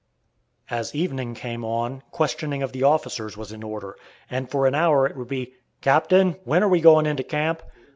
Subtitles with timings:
[0.71, 3.95] As evening came on, questioning of the officers was in order,
[4.31, 7.61] and for an hour it would be, "Captain, when are we going into camp?"